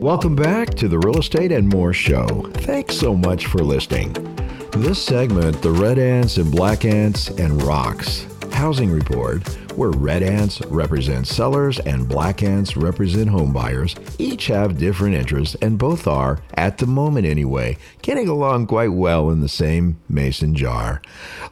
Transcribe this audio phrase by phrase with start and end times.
[0.00, 2.48] Welcome back to the Real Estate and More Show.
[2.54, 4.12] Thanks so much for listening.
[4.70, 9.42] This segment, the Red Ants and Black Ants and Rocks Housing Report,
[9.78, 15.78] where red ants represent sellers and black ants represent homebuyers, each have different interests and
[15.78, 21.00] both are, at the moment anyway, getting along quite well in the same mason jar.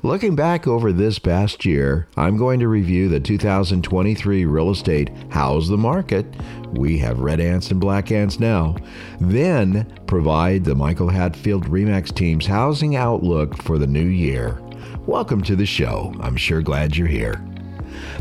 [0.03, 5.69] Looking back over this past year, I'm going to review the 2023 real estate How's
[5.69, 6.27] the Market?
[6.73, 8.75] We have red ants and black ants now.
[9.21, 14.61] Then provide the Michael Hatfield Remax team's housing outlook for the new year.
[15.07, 16.13] Welcome to the show.
[16.19, 17.41] I'm sure glad you're here.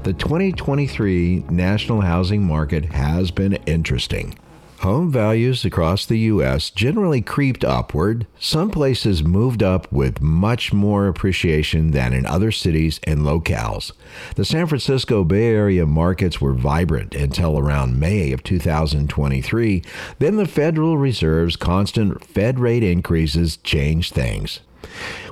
[0.03, 4.37] The 2023 national housing market has been interesting.
[4.79, 6.69] Home values across the U.S.
[6.69, 8.27] generally creeped upward.
[8.39, 13.93] Some places moved up with much more appreciation than in other cities and locales.
[14.35, 19.81] The San Francisco Bay Area markets were vibrant until around May of 2023.
[20.19, 24.59] Then the Federal Reserve's constant Fed rate increases changed things.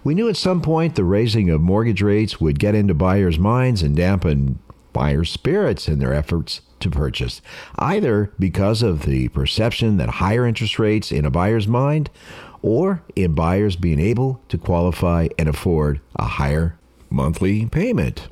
[0.04, 3.82] We knew at some point the raising of mortgage rates would get into buyers' minds
[3.82, 4.60] and dampen
[4.92, 7.42] buyers' spirits in their efforts to purchase,
[7.80, 12.10] either because of the perception that higher interest rates in a buyer's mind
[12.62, 16.78] or in buyers being able to qualify and afford a higher
[17.10, 18.28] monthly payment.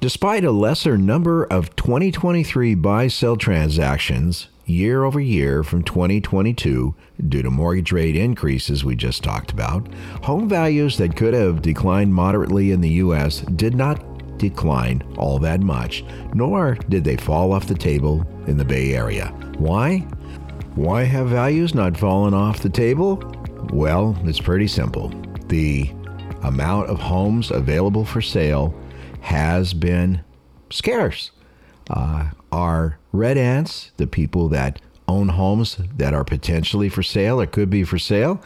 [0.00, 6.94] Despite a lesser number of 2023 buy sell transactions, year over year from 2022
[7.28, 12.14] due to mortgage rate increases we just talked about, home values that could have declined
[12.14, 13.40] moderately in the U.S.
[13.40, 14.02] did not
[14.38, 19.26] decline all that much, nor did they fall off the table in the Bay Area.
[19.58, 19.98] Why?
[20.74, 23.22] Why have values not fallen off the table?
[23.72, 25.08] Well, it's pretty simple.
[25.48, 25.90] The
[26.42, 28.74] amount of homes available for sale
[29.20, 30.22] has been
[30.70, 31.32] scarce.
[31.90, 37.46] Uh, our red ants, the people that own homes that are potentially for sale or
[37.46, 38.40] could be for sale,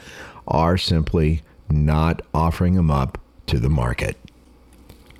[0.49, 4.17] are simply not offering them up to the market.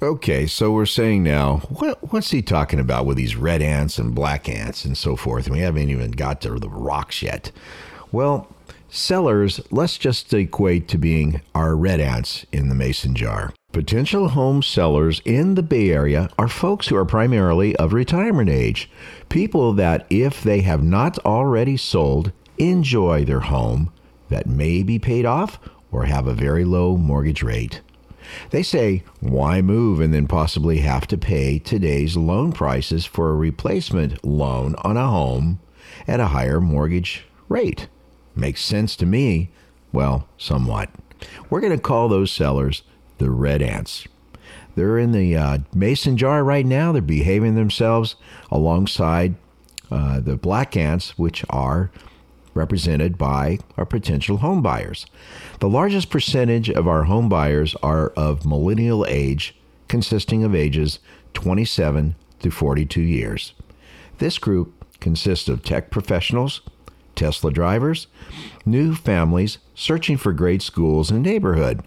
[0.03, 4.15] Okay, so we're saying now, what, what's he talking about with these red ants and
[4.15, 5.47] black ants and so forth?
[5.47, 7.51] And we haven't even got to the rocks yet.
[8.13, 8.49] Well,
[8.89, 13.53] sellers, let's just equate to being our red ants in the mason jar.
[13.75, 18.89] Potential home sellers in the Bay Area are folks who are primarily of retirement age,
[19.29, 23.93] people that, if they have not already sold, enjoy their home
[24.29, 25.59] that may be paid off
[25.91, 27.81] or have a very low mortgage rate.
[28.51, 33.35] They say, why move and then possibly have to pay today's loan prices for a
[33.35, 35.59] replacement loan on a home
[36.07, 37.89] at a higher mortgage rate?
[38.37, 39.51] Makes sense to me.
[39.93, 40.91] Well, somewhat.
[41.51, 42.85] We're going to call those sellers
[43.19, 44.07] the red ants.
[44.75, 46.93] They're in the uh, mason jar right now.
[46.93, 48.17] They're behaving themselves
[48.51, 49.37] alongside
[49.91, 51.91] uh, the black ants, which are
[52.55, 55.07] represented by our potential home buyers.
[55.61, 59.57] The largest percentage of our home buyers are of millennial age,
[59.89, 61.01] consisting of ages
[61.35, 63.55] 27 to 42 years.
[64.19, 66.63] This group consists of tech professionals,
[67.15, 68.07] Tesla drivers,
[68.65, 71.83] new families searching for great schools and neighborhood,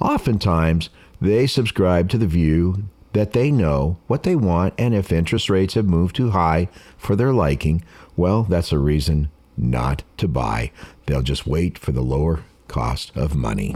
[0.00, 0.90] Oftentimes,
[1.20, 5.74] they subscribe to the view that they know what they want, and if interest rates
[5.74, 6.68] have moved too high
[6.98, 7.82] for their liking,
[8.14, 10.70] well, that's a reason not to buy.
[11.06, 13.74] They'll just wait for the lower cost of money.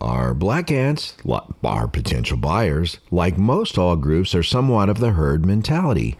[0.00, 1.14] Our black ants,
[1.64, 6.16] our potential buyers, like most all groups, are somewhat of the herd mentality,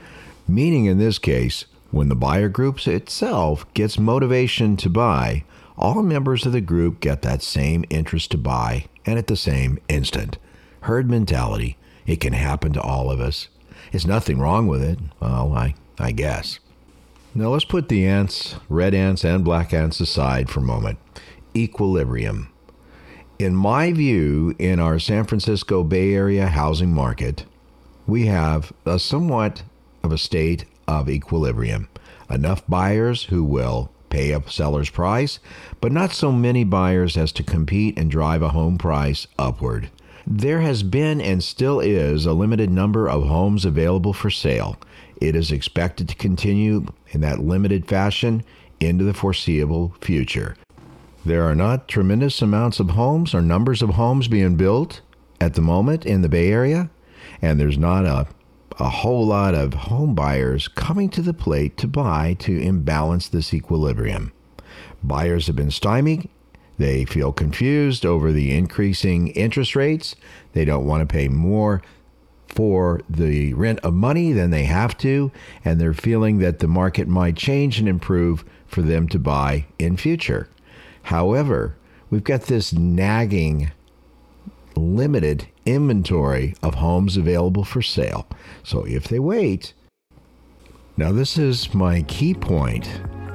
[0.47, 5.45] meaning in this case, when the buyer group itself gets motivation to buy,
[5.81, 9.79] all members of the group get that same interest to buy and at the same
[9.89, 10.37] instant.
[10.83, 11.79] Herd mentality.
[12.07, 13.49] It can happen to all of us.
[13.91, 14.99] There's nothing wrong with it.
[15.21, 16.61] Well, I, I guess.
[17.35, 20.99] Now let's put the ants, red ants and black ants aside for a moment.
[21.57, 22.53] Equilibrium.
[23.39, 27.47] In my view, in our San Francisco Bay Area housing market,
[28.07, 29.63] we have a somewhat
[30.03, 31.89] of a state of equilibrium.
[32.29, 35.39] Enough buyers who will pay a seller's price,
[35.81, 39.91] but not so many buyers as to compete and drive a home price upward.
[40.27, 44.77] There has been and still is a limited number of homes available for sale.
[45.21, 48.45] It is expected to continue in that limited fashion
[48.79, 50.57] into the foreseeable future.
[51.25, 55.01] There are not tremendous amounts of homes or numbers of homes being built
[55.41, 56.91] at the moment in the Bay Area,
[57.43, 58.27] and there's not a
[58.81, 63.53] a whole lot of home buyers coming to the plate to buy to imbalance this
[63.53, 64.33] equilibrium.
[65.03, 66.29] Buyers have been stymied.
[66.79, 70.17] They feel confused over the increasing interest rates.
[70.55, 71.83] They don't want to pay more
[72.47, 75.31] for the rent of money than they have to,
[75.65, 79.97] and they're feeling that the market might change and improve for them to buy in
[79.97, 80.49] future.
[81.05, 81.77] However,
[82.09, 83.71] we've got this nagging
[84.81, 88.27] limited inventory of homes available for sale.
[88.63, 89.75] So if they wait,
[90.97, 92.89] now this is my key point.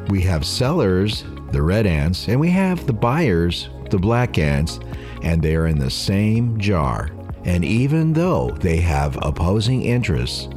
[0.09, 4.79] We have sellers, the red ants, and we have the buyers, the black ants,
[5.23, 7.09] and they are in the same jar.
[7.43, 10.47] And even though they have opposing interests,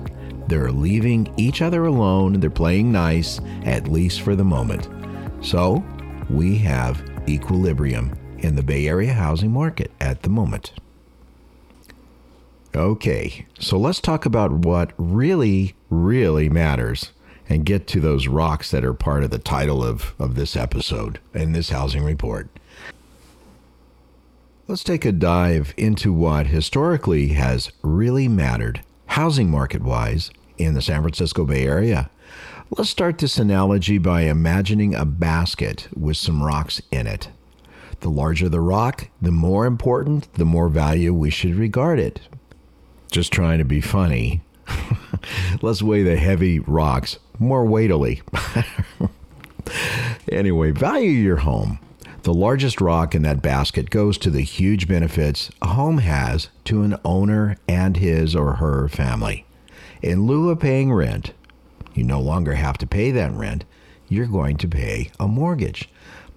[0.49, 4.89] they're leaving each other alone they're playing nice, at least for the moment.
[5.43, 5.85] So
[6.31, 10.73] we have equilibrium in the Bay Area housing market at the moment.
[12.75, 17.13] Okay, so let's talk about what really, really matters
[17.49, 21.19] and get to those rocks that are part of the title of, of this episode
[21.33, 22.49] and this housing report.
[24.67, 30.83] Let's take a dive into what historically has really mattered, housing market wise, in the
[30.83, 32.11] San Francisco Bay Area.
[32.71, 37.29] Let's start this analogy by imagining a basket with some rocks in it.
[38.01, 42.21] The larger the rock, the more important, the more value we should regard it.
[43.11, 44.43] Just trying to be funny.
[45.63, 48.23] Let's weigh the heavy rocks more weightily.
[50.33, 51.81] anyway, value your home.
[52.23, 56.83] The largest rock in that basket goes to the huge benefits a home has to
[56.83, 59.47] an owner and his or her family.
[60.03, 61.33] In lieu of paying rent,
[61.95, 63.65] you no longer have to pay that rent.
[64.09, 65.89] You're going to pay a mortgage.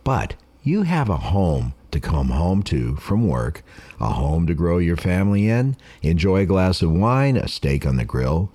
[0.04, 3.64] But you have a home to come home to from work,
[4.00, 7.98] a home to grow your family in, enjoy a glass of wine, a steak on
[7.98, 8.52] the grill,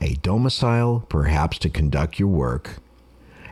[0.00, 2.78] a domicile perhaps to conduct your work.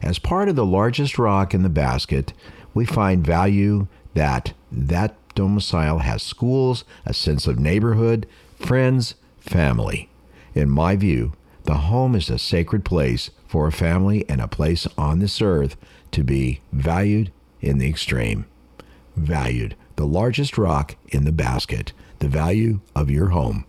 [0.02, 2.32] As part of the largest rock in the basket,
[2.72, 8.26] we find value that that domicile has schools, a sense of neighborhood,
[8.58, 10.08] friends, family.
[10.54, 11.32] In my view,
[11.64, 15.76] the home is a sacred place for a family and a place on this earth
[16.12, 17.30] to be valued
[17.64, 18.46] in the extreme.
[19.16, 23.64] Valued, the largest rock in the basket, the value of your home.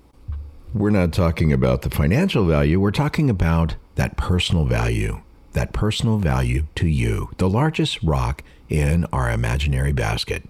[0.74, 5.22] We're not talking about the financial value, we're talking about that personal value,
[5.54, 10.44] that personal value to you, the largest rock in our imaginary basket.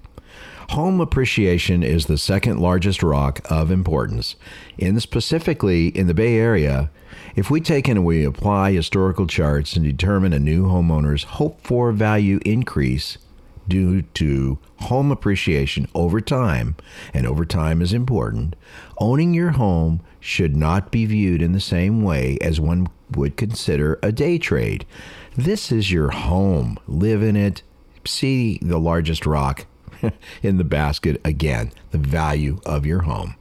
[0.69, 4.35] Home appreciation is the second largest rock of importance.
[4.79, 6.89] In specifically in the Bay Area,
[7.35, 11.91] if we take and we apply historical charts and determine a new homeowner's hope for
[11.91, 13.19] value increase
[13.67, 16.75] due to home appreciation over time,
[17.13, 18.55] and over time is important,
[18.99, 23.99] owning your home should not be viewed in the same way as one would consider
[24.01, 24.85] a day trade.
[25.35, 26.79] This is your home.
[26.87, 27.61] Live in it,
[28.05, 29.65] see the largest rock
[30.43, 33.35] in the basket again, the value of your home.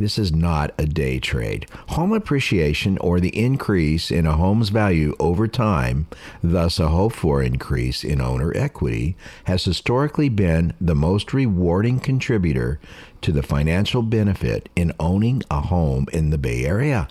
[0.00, 1.66] This is not a day trade.
[1.88, 6.06] Home appreciation or the increase in a home's value over time,
[6.42, 9.14] thus a hope for increase in owner equity,
[9.44, 12.80] has historically been the most rewarding contributor
[13.20, 17.06] to the financial benefit in owning a home in the Bay Area.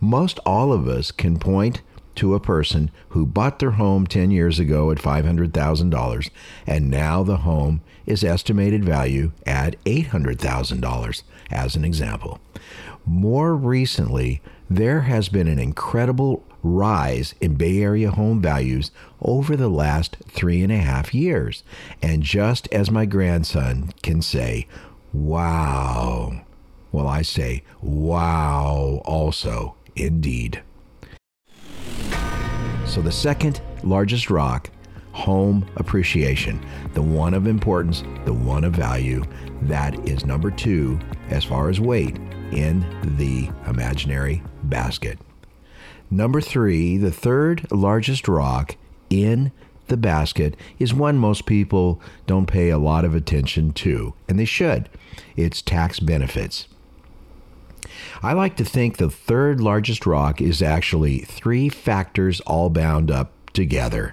[0.00, 1.82] Most all of us can point
[2.14, 6.30] to a person who bought their home 10 years ago at $500,000
[6.64, 12.40] and now the home is estimated value at $800,000 as an example.
[13.06, 18.90] More recently, there has been an incredible rise in Bay Area home values
[19.22, 21.64] over the last three and a half years.
[22.02, 24.66] And just as my grandson can say,
[25.12, 26.42] wow,
[26.92, 30.62] well, I say, wow, also, indeed.
[32.84, 34.70] So the second largest rock,
[35.20, 39.22] home appreciation, the one of importance, the one of value,
[39.62, 40.98] that is number two
[41.28, 42.16] as far as weight
[42.52, 42.80] in
[43.18, 45.18] the imaginary basket.
[46.10, 48.76] Number three, the third largest rock
[49.10, 49.52] in
[49.88, 54.44] the basket is one most people don't pay a lot of attention to, and they
[54.44, 54.88] should.
[55.36, 56.66] It's tax benefits.
[58.22, 63.32] I like to think the third largest rock is actually three factors all bound up
[63.52, 64.12] together.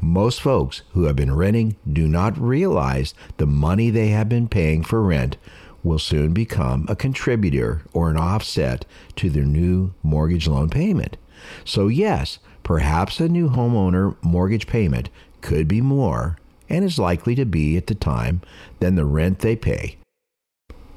[0.00, 4.82] Most folks who have been renting do not realize the money they have been paying
[4.82, 5.36] for rent
[5.82, 11.16] will soon become a contributor or an offset to their new mortgage loan payment.
[11.64, 17.44] So, yes, perhaps a new homeowner mortgage payment could be more and is likely to
[17.44, 18.40] be at the time
[18.80, 19.96] than the rent they pay.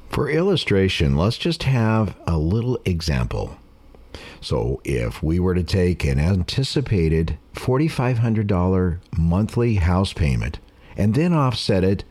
[0.08, 3.56] For illustration, let's just have a little example.
[4.40, 10.58] So, if we were to take an anticipated $4,500 monthly house payment
[10.96, 12.04] and then offset it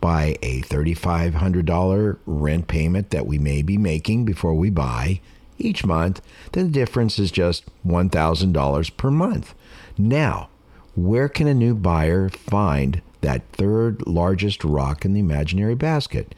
[0.00, 5.20] by a $3,500 rent payment that we may be making before we buy
[5.58, 6.20] each month,
[6.52, 9.54] then the difference is just $1,000 per month.
[9.96, 10.48] Now,
[10.94, 16.34] where can a new buyer find that third largest rock in the imaginary basket?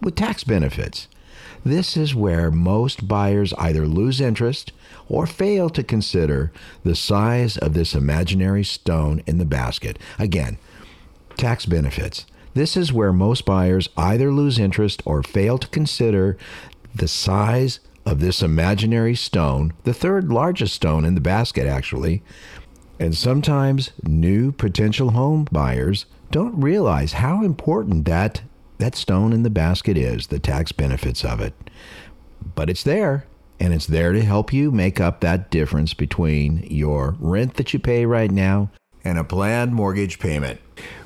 [0.00, 1.08] With tax benefits.
[1.64, 4.72] This is where most buyers either lose interest
[5.08, 6.52] or fail to consider
[6.84, 9.98] the size of this imaginary stone in the basket.
[10.18, 10.58] Again,
[11.36, 12.24] tax benefits.
[12.54, 16.36] This is where most buyers either lose interest or fail to consider
[16.94, 22.22] the size of this imaginary stone, the third largest stone in the basket, actually.
[22.98, 28.42] And sometimes new potential home buyers don't realize how important that,
[28.80, 31.54] that stone in the basket is, the tax benefits of it.
[32.54, 33.26] But it's there,
[33.58, 37.78] and it's there to help you make up that difference between your rent that you
[37.78, 38.70] pay right now
[39.04, 40.60] and a planned mortgage payment.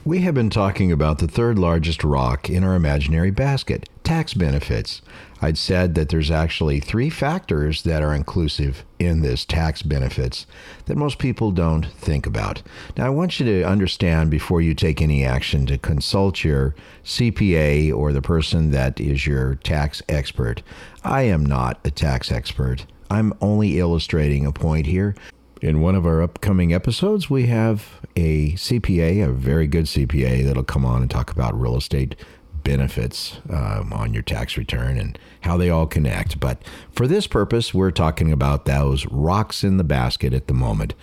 [0.05, 5.03] We have been talking about the third largest rock in our imaginary basket tax benefits.
[5.41, 10.47] I'd said that there's actually three factors that are inclusive in this tax benefits
[10.87, 12.63] that most people don't think about.
[12.97, 17.95] Now, I want you to understand before you take any action to consult your CPA
[17.95, 20.63] or the person that is your tax expert.
[21.03, 22.87] I am not a tax expert.
[23.11, 25.15] I'm only illustrating a point here.
[25.61, 30.63] In one of our upcoming episodes, we have a CPA, a very good CPA, that'll
[30.63, 32.17] come on and talk about real estate
[32.65, 36.41] benefits um, on your tax return and how they all connect.
[36.41, 40.95] But for this purpose, we're talking about those rocks in the basket at the moment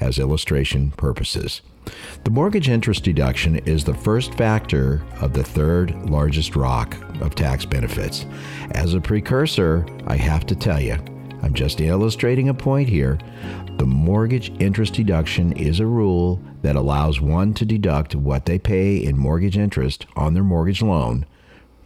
[0.00, 1.60] as illustration purposes.
[2.24, 7.64] The mortgage interest deduction is the first factor of the third largest rock of tax
[7.64, 8.26] benefits.
[8.72, 10.98] As a precursor, I have to tell you,
[11.42, 13.18] I'm just illustrating a point here.
[13.78, 18.96] The mortgage interest deduction is a rule that allows one to deduct what they pay
[18.96, 21.24] in mortgage interest on their mortgage loan,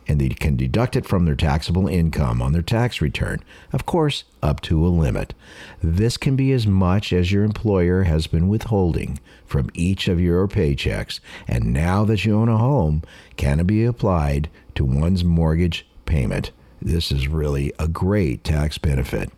[0.08, 3.42] and they can deduct it from their taxable income on their tax return,
[3.73, 5.34] of course, up to a limit.
[5.82, 10.49] This can be as much as your employer has been withholding from each of your
[10.49, 13.02] paychecks, and now that you own a home,
[13.37, 16.50] can it be applied to one's mortgage payment.
[16.82, 19.30] This is really a great tax benefit.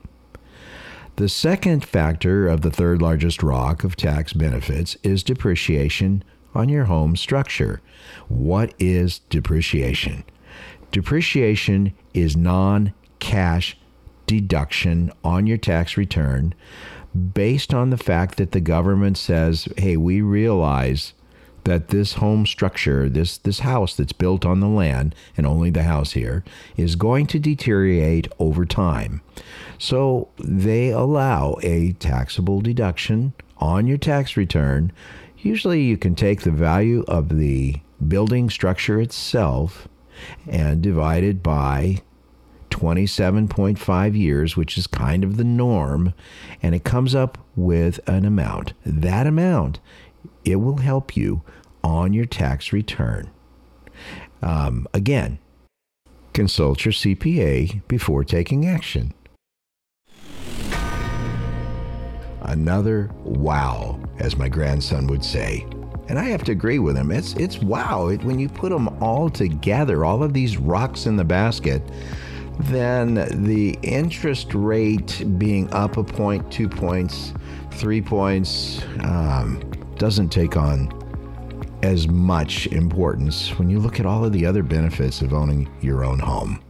[1.17, 6.23] The second factor of the third largest rock of tax benefits is depreciation
[6.55, 7.81] on your home structure.
[8.29, 10.25] What is depreciation?
[10.91, 13.79] Depreciation is non cash
[14.27, 16.55] deduction on your tax return
[17.33, 21.15] based on the fact that the government says, hey, we realize
[21.67, 25.83] that this home structure, this this house that's built on the land and only the
[25.83, 26.45] house here
[26.77, 29.21] is going to deteriorate over time.
[29.77, 34.93] So they allow a taxable deduction on your tax return.
[35.39, 39.89] Usually you can take the value of the building structure itself
[40.47, 42.01] and divide it by
[42.71, 46.15] 27.5 years, which is kind of the norm,
[46.63, 48.73] and it comes up with an amount.
[48.85, 49.81] That amount
[50.47, 51.43] it will help you
[51.87, 53.31] on your tax return.
[54.43, 55.39] Um, again,
[56.33, 59.15] consult your CPA before taking action.
[62.43, 65.65] Another wow, as my grandson would say.
[66.09, 67.11] And I have to agree with him.
[67.11, 71.17] It's it's wow it, when you put them all together, all of these rocks in
[71.17, 71.83] the basket.
[72.59, 77.33] Then the interest rate being up a point, two points,
[77.73, 79.61] three points, um,
[79.97, 81.06] doesn't take on
[81.87, 86.05] as much importance when you look at all of the other benefits of owning your
[86.05, 86.61] own home.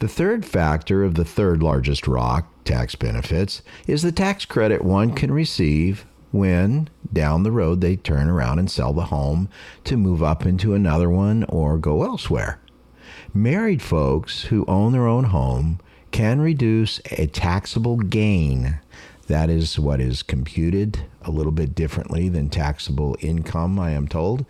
[0.00, 5.14] The third factor of the third largest rock, tax benefits, is the tax credit one
[5.14, 9.48] can receive when down the road they turn around and sell the home
[9.84, 12.60] to move up into another one or go elsewhere.
[13.32, 15.80] Married folks who own their own home
[16.10, 18.80] can reduce a taxable gain
[19.26, 24.44] that is what is computed a little bit differently than taxable income, I am told.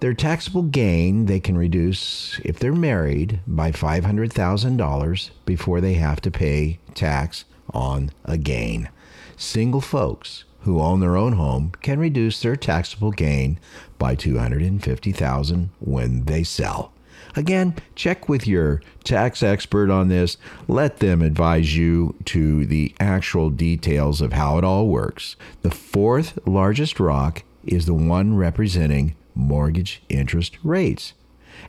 [0.00, 6.30] Their taxable gain they can reduce if they're married by $500,000 before they have to
[6.30, 8.90] pay tax on a gain.
[9.36, 13.58] Single folks who own their own home can reduce their taxable gain
[13.98, 16.93] by 250,000 when they sell.
[17.36, 20.36] Again, check with your tax expert on this.
[20.68, 25.36] Let them advise you to the actual details of how it all works.
[25.62, 31.14] The fourth largest rock is the one representing mortgage interest rates.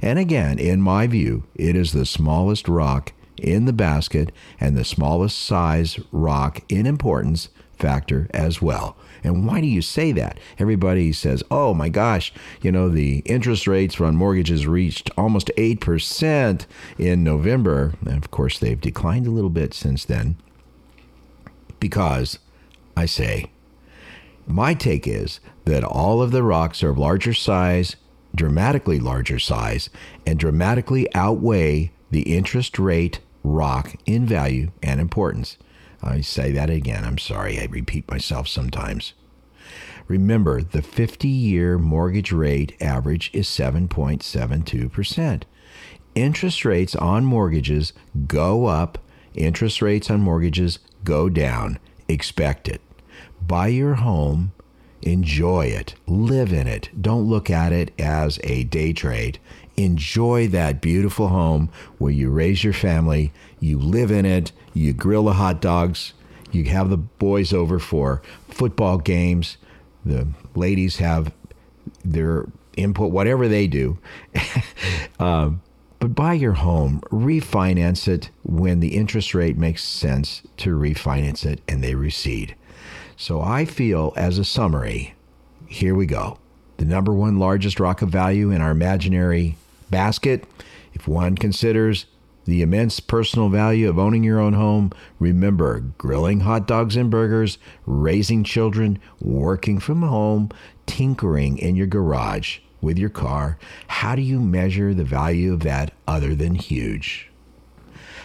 [0.02, 4.86] And again, in my view, it is the smallest rock in the basket and the
[4.86, 8.96] smallest size rock in importance factor as well.
[9.25, 10.39] And why do you say that?
[10.60, 16.65] Everybody says, oh my gosh, you know, the interest rates on mortgages reached almost 8%
[16.98, 17.94] in November.
[18.05, 20.38] And of course, they've declined a little bit since then.
[21.79, 22.39] Because
[22.96, 23.51] I say,
[24.48, 27.96] my take is that all of the rocks are of larger size,
[28.36, 29.89] dramatically larger size,
[30.25, 35.58] and dramatically outweigh the interest rate rock in value and importance.
[36.06, 37.04] I say that again.
[37.04, 37.60] I'm sorry.
[37.60, 39.14] I repeat myself sometimes.
[40.08, 45.44] Remember, the 50 year mortgage rate average is 7.72%.
[46.14, 47.92] Interest rates on mortgages
[48.28, 49.00] go up,
[49.34, 51.80] interest rates on mortgages go down.
[52.08, 52.82] Expect it.
[53.46, 54.54] Buy your home,
[55.02, 56.90] enjoy it, live in it.
[57.02, 59.40] Don't look at it as a day trade.
[59.77, 65.25] Enjoy that beautiful home where you raise your family, you live in it, you grill
[65.25, 66.13] the hot dogs,
[66.51, 69.58] you have the boys over for football games,
[70.05, 71.34] the ladies have
[72.03, 72.46] their
[72.77, 73.98] input, whatever they do.
[75.20, 75.62] um,
[76.00, 81.62] but buy your home, refinance it when the interest rate makes sense to refinance it
[81.67, 82.55] and they recede.
[83.17, 85.15] So I feel, as a summary,
[85.67, 86.38] here we go.
[86.77, 89.58] The number one largest rock of value in our imaginary
[89.96, 90.44] basket,
[90.94, 92.06] if one considers
[92.44, 97.58] the immense personal value of owning your own home, remember grilling hot dogs and burgers,
[97.86, 100.50] raising children, working from home,
[100.86, 103.58] tinkering in your garage with your car.
[103.88, 107.32] How do you measure the value of that other than huge?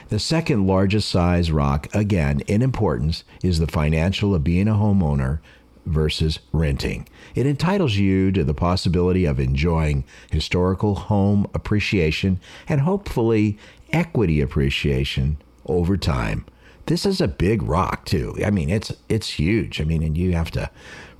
[0.08, 5.38] The second largest size rock, again in importance, is the financial of being a homeowner
[5.86, 7.08] versus renting.
[7.34, 13.58] It entitles you to the possibility of enjoying historical home appreciation and hopefully
[13.92, 16.44] equity appreciation over time.
[16.86, 18.36] This is a big rock too.
[18.44, 19.80] I mean, it's it's huge.
[19.80, 20.70] I mean, and you have to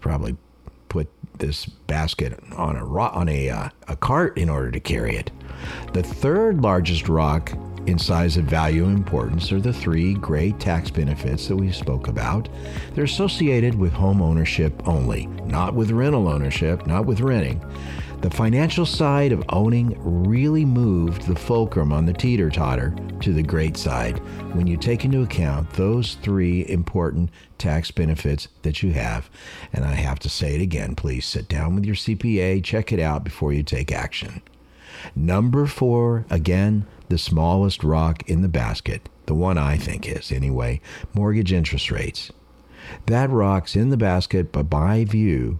[0.01, 0.37] probably
[0.89, 5.17] put this basket on a rock, on a uh, a cart in order to carry
[5.17, 5.31] it.
[5.93, 7.53] The third largest rock
[7.87, 12.09] in size of value and importance are the three great tax benefits that we spoke
[12.09, 12.49] about.
[12.95, 17.65] They're associated with home ownership only, not with rental ownership, not with renting.
[18.21, 23.43] The financial side of owning really moved the fulcrum on the teeter totter to the
[23.43, 24.19] great side
[24.55, 29.31] when you take into account those three important tax benefits that you have.
[29.73, 33.01] And I have to say it again please sit down with your CPA, check it
[33.01, 34.43] out before you take action.
[35.17, 40.81] Number four, again, the smallest rock in the basket, the one I think is anyway,
[41.13, 42.33] mortgage interest rates.
[43.07, 45.59] That rock's in the basket, but by view,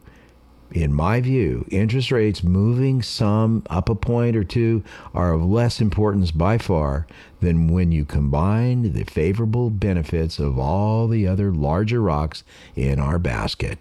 [0.73, 5.81] in my view, interest rates moving some up a point or two are of less
[5.81, 7.09] importance by far
[7.41, 12.45] than when you combine the favorable benefits of all the other larger rocks
[12.77, 13.79] in our basket.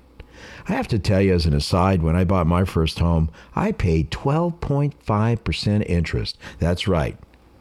[0.67, 3.71] I have to tell you, as an aside, when I bought my first home, I
[3.71, 6.37] paid 12.5% interest.
[6.59, 7.17] That's right,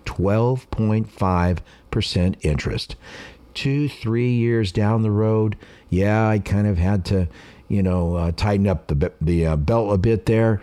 [0.09, 2.97] 12.5% interest.
[3.55, 5.57] Two, three years down the road,
[5.91, 7.29] yeah, I kind of had to
[7.69, 10.61] you know, uh, tighten up the the uh, belt a bit there.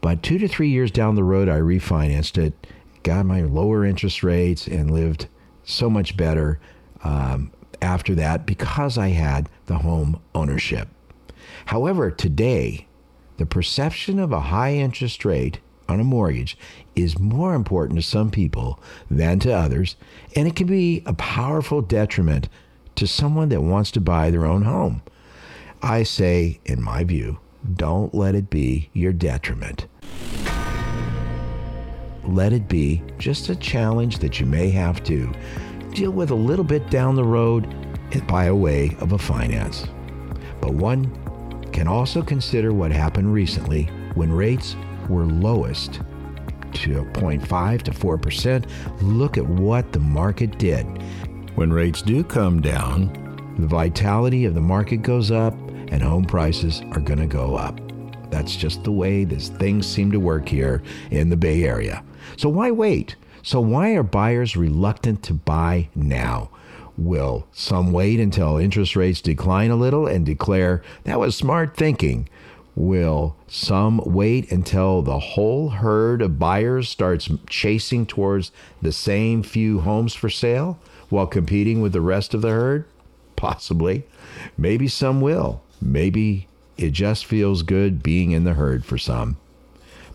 [0.00, 2.66] But two to three years down the road, I refinanced it,
[3.02, 5.28] got my lower interest rates, and lived
[5.64, 6.60] so much better
[7.04, 10.88] um, after that because I had the home ownership.
[11.66, 12.86] However, today,
[13.36, 15.60] the perception of a high interest rate
[15.92, 16.56] on a mortgage
[16.96, 19.96] is more important to some people than to others,
[20.34, 22.48] and it can be a powerful detriment
[22.96, 25.02] to someone that wants to buy their own home.
[25.82, 27.38] I say, in my view,
[27.74, 29.86] don't let it be your detriment.
[32.24, 35.32] Let it be just a challenge that you may have to
[35.92, 37.74] deal with a little bit down the road
[38.26, 39.86] by way of a finance.
[40.60, 41.10] But one
[41.72, 44.76] can also consider what happened recently when rates
[45.08, 46.00] were lowest
[46.74, 49.02] to 0.5 to 4%.
[49.02, 50.86] Look at what the market did.
[51.54, 55.54] When rates do come down, the vitality of the market goes up
[55.88, 57.80] and home prices are going to go up.
[58.30, 62.02] That's just the way this things seem to work here in the Bay Area.
[62.38, 63.16] So why wait?
[63.42, 66.50] So why are buyers reluctant to buy now?
[66.96, 72.28] Will some wait until interest rates decline a little and declare that was smart thinking?
[72.74, 79.80] Will some wait until the whole herd of buyers starts chasing towards the same few
[79.80, 80.78] homes for sale
[81.10, 82.86] while competing with the rest of the herd?
[83.36, 84.04] Possibly.
[84.56, 85.62] Maybe some will.
[85.80, 89.36] Maybe it just feels good being in the herd for some.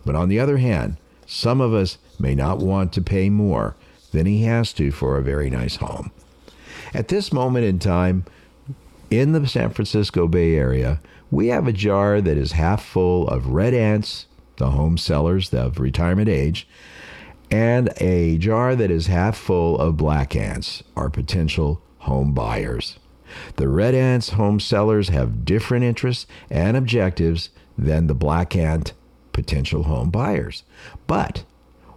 [0.04, 3.76] But on the other hand, some of us may not want to pay more
[4.12, 6.10] than he has to for a very nice home.
[6.94, 8.24] At this moment in time,
[9.10, 13.48] in the San Francisco Bay Area, we have a jar that is half full of
[13.48, 16.66] red ants, the home sellers of retirement age,
[17.50, 22.98] and a jar that is half full of black ants, our potential home buyers.
[23.56, 28.92] The red ants home sellers have different interests and objectives than the black ant
[29.32, 30.64] potential home buyers.
[31.06, 31.44] But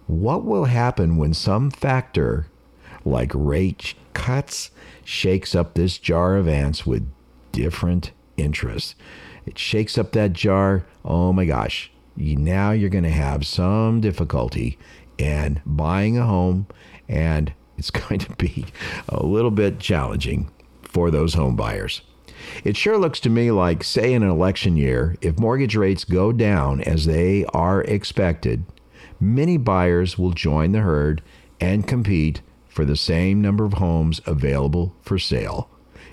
[0.06, 2.46] what will happen when some factor
[3.04, 4.70] like rate cuts
[5.04, 7.10] shakes up this jar of ants with
[7.50, 8.94] different interests?
[9.46, 10.86] It shakes up that jar.
[11.04, 11.90] Oh my gosh.
[12.16, 14.78] You, now you're going to have some difficulty
[15.18, 16.66] in buying a home,
[17.08, 18.66] and it's going to be
[19.08, 20.50] a little bit challenging
[20.82, 22.02] for those home buyers.
[22.64, 26.32] It sure looks to me like, say, in an election year, if mortgage rates go
[26.32, 28.64] down as they are expected,
[29.20, 31.22] many buyers will join the herd
[31.60, 35.68] and compete for the same number of homes available for sale.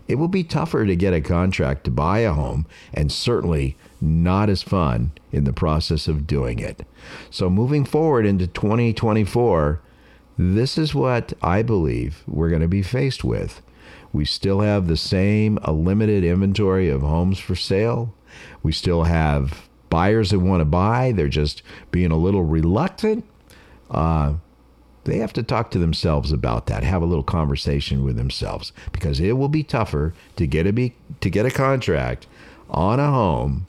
[0.10, 4.50] It will be tougher to get a contract to buy a home and certainly not
[4.50, 6.84] as fun in the process of doing it.
[7.30, 9.80] So, moving forward into 2024,
[10.36, 13.62] this is what I believe we're going to be faced with.
[14.12, 18.12] We still have the same limited inventory of homes for sale.
[18.64, 21.12] We still have buyers that want to buy.
[21.12, 23.26] They're just being a little reluctant.
[23.92, 24.36] Uh,
[25.06, 26.84] they have to talk to themselves about that.
[26.84, 30.96] Have a little conversation with themselves because it will be tougher to get a be,
[31.22, 32.28] to get a contract
[32.70, 33.66] on a home,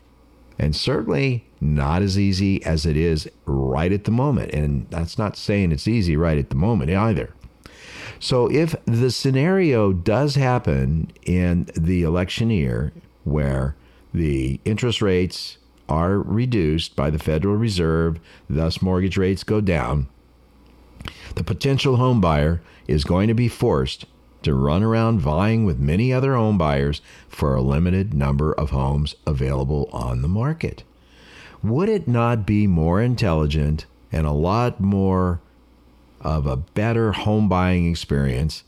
[0.58, 4.52] and certainly not as easy as it is right at the moment.
[4.52, 7.32] And that's not saying it's easy right at the moment either.
[8.18, 12.92] So if the scenario does happen in the election year
[13.24, 13.76] where
[14.12, 15.56] the interest rates
[15.88, 20.08] are reduced by the Federal Reserve, thus mortgage rates go down,
[21.34, 24.06] the potential home buyer is going to be forced
[24.42, 29.14] to run around vying with many other home buyers for a limited number of homes
[29.26, 30.82] available on the market.
[31.62, 35.40] Would it not be more intelligent and a lot more
[36.20, 38.64] of a better home buying experience,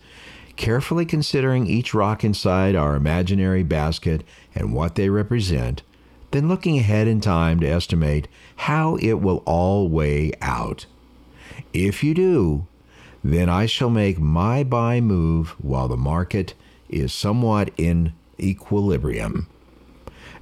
[0.56, 4.22] carefully considering each rock inside our imaginary basket
[4.54, 5.82] and what they represent,
[6.30, 10.86] then looking ahead in time to estimate how it will all weigh out.
[11.72, 12.66] If you do,
[13.24, 16.54] then I shall make my buy move while the market
[16.88, 19.48] is somewhat in equilibrium,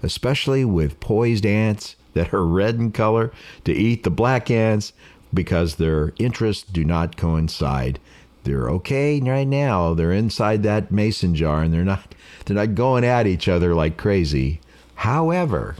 [0.02, 3.32] especially with poised ants that are red in color
[3.64, 4.92] to eat the black ants
[5.32, 8.00] because their interests do not coincide.
[8.44, 9.94] They're okay right now.
[9.94, 13.96] They're inside that mason jar and they're not they're not going at each other like
[13.96, 14.60] crazy.
[14.96, 15.76] However,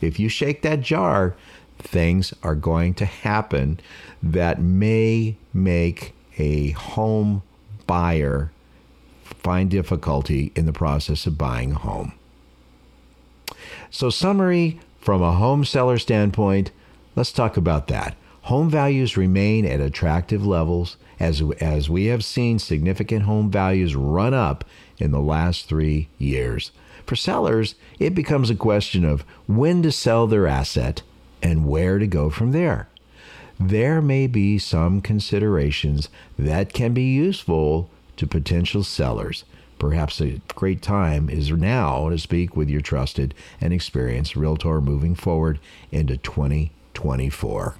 [0.00, 1.34] if you shake that jar,
[1.78, 3.80] things are going to happen
[4.22, 7.42] that may make a home
[7.86, 8.50] buyer
[9.22, 12.12] find difficulty in the process of buying a home.
[13.90, 16.70] So, summary from a home seller standpoint,
[17.16, 18.16] let's talk about that.
[18.42, 24.34] Home values remain at attractive levels as, as we have seen significant home values run
[24.34, 24.64] up
[24.98, 26.70] in the last three years.
[27.06, 31.02] For sellers, it becomes a question of when to sell their asset
[31.42, 32.88] and where to go from there.
[33.60, 39.44] There may be some considerations that can be useful to potential sellers.
[39.78, 45.14] Perhaps a great time is now to speak with your trusted and experienced realtor moving
[45.14, 45.58] forward
[45.92, 47.74] into 2024.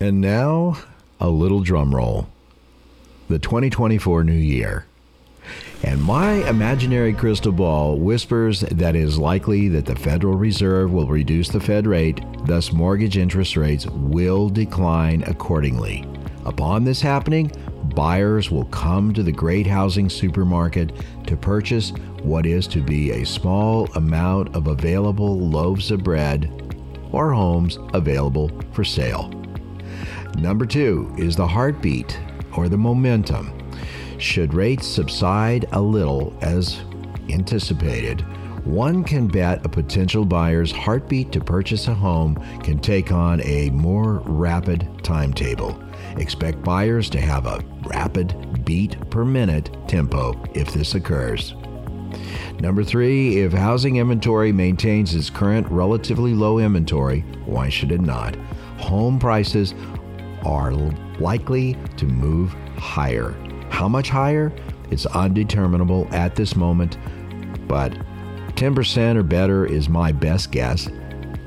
[0.00, 0.78] And now,
[1.20, 2.28] a little drum roll.
[3.28, 4.86] The 2024 new year.
[5.82, 11.06] And my imaginary crystal ball whispers that it is likely that the Federal Reserve will
[11.06, 16.06] reduce the Fed rate, thus, mortgage interest rates will decline accordingly.
[16.44, 17.50] Upon this happening,
[17.94, 20.92] buyers will come to the great housing supermarket
[21.26, 21.90] to purchase
[22.22, 26.50] what is to be a small amount of available loaves of bread
[27.12, 29.30] or homes available for sale.
[30.38, 32.18] Number two is the heartbeat
[32.56, 33.52] or the momentum.
[34.24, 36.80] Should rates subside a little as
[37.28, 38.22] anticipated,
[38.64, 43.68] one can bet a potential buyer's heartbeat to purchase a home can take on a
[43.68, 45.78] more rapid timetable.
[46.16, 51.54] Expect buyers to have a rapid beat per minute tempo if this occurs.
[52.58, 58.34] Number three, if housing inventory maintains its current relatively low inventory, why should it not?
[58.78, 59.74] Home prices
[60.46, 60.72] are
[61.20, 63.36] likely to move higher.
[63.74, 64.52] How much higher?
[64.92, 66.96] It's undeterminable at this moment,
[67.66, 67.92] but
[68.54, 70.88] 10% or better is my best guess,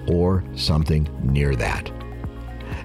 [0.09, 1.89] or something near that.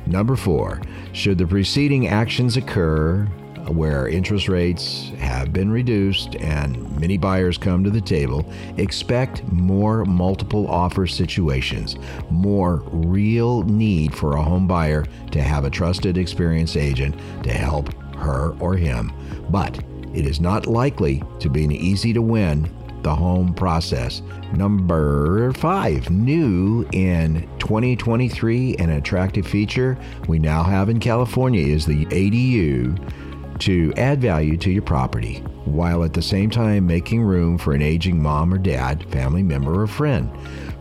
[0.07, 0.81] Number four,
[1.13, 3.25] should the preceding actions occur,
[3.67, 10.05] where interest rates have been reduced and many buyers come to the table, expect more
[10.05, 11.97] multiple offer situations,
[12.31, 17.93] more real need for a home buyer to have a trusted, experienced agent to help
[18.23, 19.13] her or him.
[19.51, 19.83] But
[20.15, 22.71] it is not likely to be an easy to win
[23.03, 24.23] the home process.
[24.55, 32.07] Number five, new in 2023, an attractive feature we now have in California is the
[32.07, 37.73] ADU to add value to your property while at the same time making room for
[37.73, 40.31] an aging mom or dad, family member, or friend.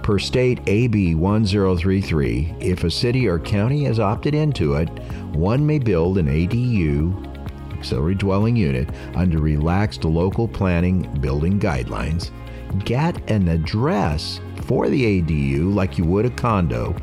[0.04, 4.90] Per state AB 1033, if a city or county has opted into it,
[5.34, 7.31] one may build an ADU
[7.82, 12.30] auxiliary dwelling unit under relaxed local planning building guidelines,
[12.86, 16.96] get an address for the ADU like you would a condo,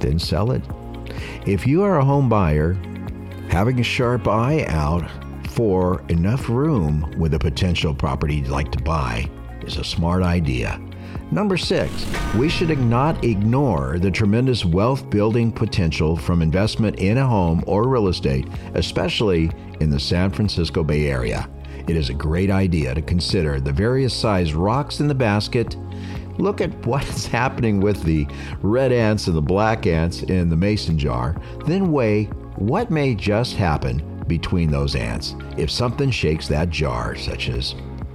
[0.00, 0.62] then sell it.
[1.46, 2.74] If you are a home buyer,
[3.48, 5.10] having a sharp eye out
[5.48, 9.28] for enough room with a potential property you'd like to buy
[9.62, 10.78] is a smart idea.
[11.30, 17.26] Number six, we should not ignore the tremendous wealth building potential from investment in a
[17.26, 19.50] home or real estate, especially
[19.82, 21.48] in the San Francisco Bay Area.
[21.88, 25.76] It is a great idea to consider the various size rocks in the basket.
[26.38, 28.26] Look at what is happening with the
[28.62, 32.24] red ants and the black ants in the mason jar, then weigh
[32.56, 37.74] what may just happen between those ants if something shakes that jar, such as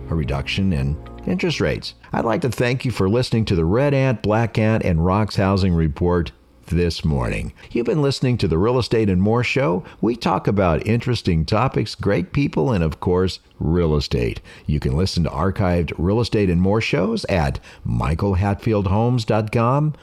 [0.10, 1.95] a reduction in interest rates.
[2.13, 5.36] I'd like to thank you for listening to the Red Ant, Black Ant, and Rocks
[5.36, 6.32] Housing Report
[6.67, 7.53] this morning.
[7.71, 9.84] You've been listening to the Real Estate and More Show.
[10.01, 14.41] We talk about interesting topics, great people, and of course, real estate.
[14.65, 19.93] You can listen to archived Real Estate and More shows at michaelhatfieldhomes.com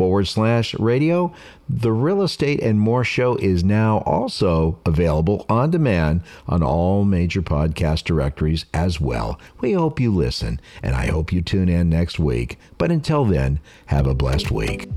[0.00, 1.30] forward slash radio.
[1.68, 7.42] The Real Estate and More Show is now also available on demand on all major
[7.42, 9.38] podcast directories as well.
[9.60, 12.58] We hope you listen, and I hope you tune in next week.
[12.78, 14.88] But until then, have a blessed week.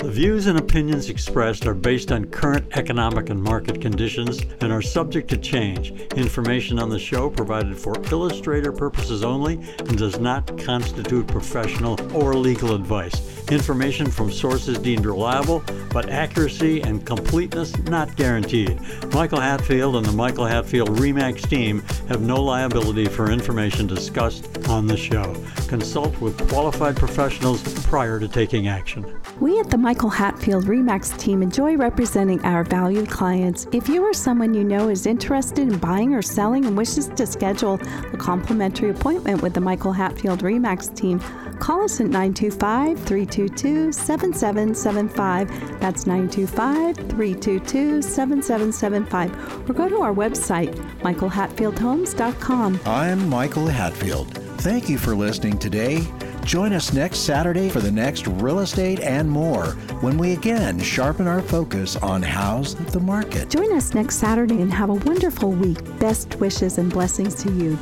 [0.00, 4.80] The views and opinions expressed are based on current economic and market conditions and are
[4.80, 5.90] subject to change.
[6.16, 12.34] Information on the show provided for illustrator purposes only and does not constitute professional or
[12.34, 13.30] legal advice.
[13.50, 18.80] Information from sources deemed reliable, but accuracy and completeness not guaranteed.
[19.12, 24.86] Michael Hatfield and the Michael Hatfield REMAX team have no liability for information discussed on
[24.86, 25.36] the show.
[25.68, 29.20] Consult with qualified professionals prior to taking action.
[29.40, 33.66] We at the Michael Hatfield REMAX team enjoy representing our valued clients.
[33.72, 37.26] If you or someone you know is interested in buying or selling and wishes to
[37.26, 37.74] schedule
[38.12, 41.18] a complimentary appointment with the Michael Hatfield REMAX team,
[41.58, 45.80] call us at 925 322 7775.
[45.80, 49.68] That's 925 322 7775.
[49.68, 52.80] Or go to our website, michaelhatfieldhomes.com.
[52.86, 54.28] I'm Michael Hatfield.
[54.60, 56.06] Thank you for listening today.
[56.44, 59.66] Join us next Saturday for the next real estate and more
[60.00, 63.50] when we again sharpen our focus on how's the market.
[63.50, 65.78] Join us next Saturday and have a wonderful week.
[65.98, 67.76] Best wishes and blessings to you.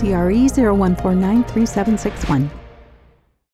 [0.00, 2.59] DRE 01493761.